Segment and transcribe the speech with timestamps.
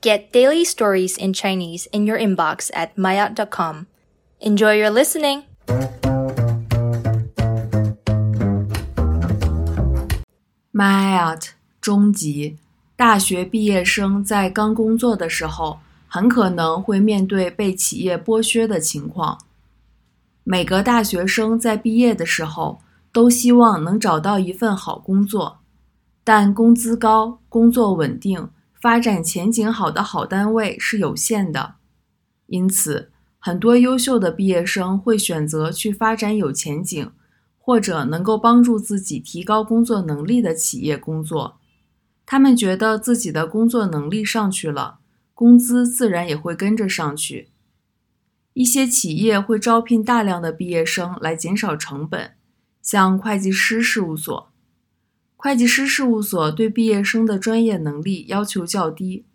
[0.00, 3.87] Get daily stories in Chinese in your inbox at maya.com.
[4.39, 5.43] Enjoy your listening!
[10.73, 11.49] MyIELT
[11.81, 12.57] 中级
[12.95, 19.39] 大学毕业生在刚工作的时候，很可能会面对被企业剥削的情况。
[20.43, 22.79] 每个大学生在毕业的时候
[23.11, 25.59] 都希望能找到一份好工作，
[26.23, 28.49] 但工资高、工作稳定、
[28.81, 31.75] 发展前景好的好单位是有限的，
[32.47, 37.11] 因此，很多优秀的毕业生会选择去发展有前景。
[37.63, 41.59] 或者能够帮助自己提高工作能力的企业工作，
[42.25, 44.97] 他们觉得自己的工作能力上去了，
[45.35, 47.49] 工资自然也会跟着上去。
[48.53, 52.31] 一些企业会招聘大量的毕业生来减少成本，
[52.81, 54.50] 像会计师事务所。
[55.43, 59.25] 会计师事务所对毕业生的专业能力要求较低，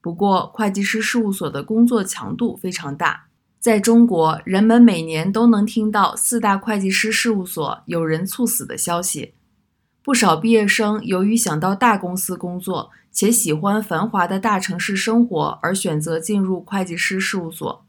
[0.00, 3.26] 不过会计师事务所的工作强度非常大。
[3.58, 9.34] 在中国，人们每年都能听到四大会计师事务所有人猝死的消息。
[10.02, 17.84] 不少毕业生由于想到大公司工作，且喜欢繁华的大城市生活，而选择进入会计师事务所。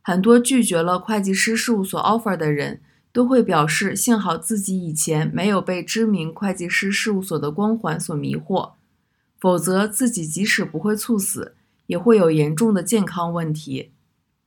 [0.00, 2.80] 很多拒绝了会计师事务所 offer 的人，
[3.12, 8.72] 都会表示幸好自己以前没有被知名会计师事务所的光环所迷惑，
[9.38, 11.54] 否则自己即使不会猝死，
[11.86, 13.90] 也会有严重的健康问题。